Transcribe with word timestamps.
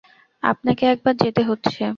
আপনাকে 0.43 0.83
একবার 0.87 1.13
যেতে 1.17 1.41
হচ্ছে। 1.43 1.83